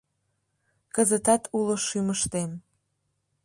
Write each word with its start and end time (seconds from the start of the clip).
Кызытат 0.95 1.43
уло 1.57 1.75
шӱмыштем. 1.87 2.51